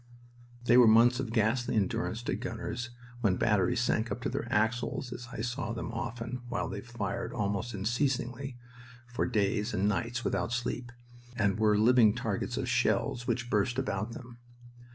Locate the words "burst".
13.51-13.77